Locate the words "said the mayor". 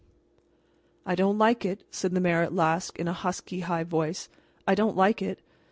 1.91-2.41